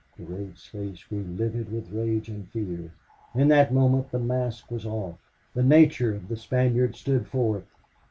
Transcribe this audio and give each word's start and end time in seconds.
Durade's 0.17 0.65
face 0.65 1.03
grew 1.03 1.21
livid 1.21 1.71
with 1.71 1.91
rage 1.91 2.27
and 2.27 2.49
fear. 2.49 2.91
And 3.33 3.41
in 3.43 3.47
that 3.49 3.71
moment 3.71 4.09
the 4.09 4.17
mask 4.17 4.71
was 4.71 4.83
off. 4.83 5.19
The 5.53 5.61
nature 5.61 6.15
of 6.15 6.27
the 6.27 6.37
Spaniard 6.37 6.95
stood 6.95 7.27
forth. 7.27 7.67